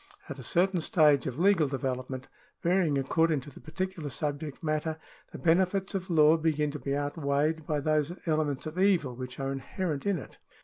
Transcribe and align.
At 0.27 0.39
a 0.39 0.43
certain 0.43 0.81
stage 0.81 1.27
of 1.27 1.37
legal 1.37 1.67
development, 1.67 2.27
varying 2.63 2.97
according 2.97 3.41
to 3.41 3.51
the 3.51 3.59
particular 3.61 4.09
subject 4.09 4.63
matter, 4.63 4.97
the 5.31 5.37
benefits 5.37 5.93
of 5.93 6.09
law 6.09 6.37
begin 6.37 6.71
to 6.71 6.79
be 6.79 6.97
outweighed 6.97 7.67
by 7.67 7.81
those 7.81 8.11
elements 8.25 8.65
of 8.65 8.79
evil 8.79 9.15
which 9.15 9.39
are 9.39 9.51
inherent 9.51 10.07
in 10.07 10.17
it. 10.17 10.39